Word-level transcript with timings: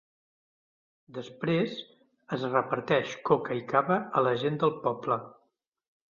Després, 1.17 1.75
es 2.39 2.47
reparteix 2.55 3.13
coca 3.29 3.59
i 3.61 3.63
cava 3.75 4.01
a 4.23 4.27
la 4.31 4.35
gent 4.47 4.59
del 4.67 4.75
poble. 4.89 5.21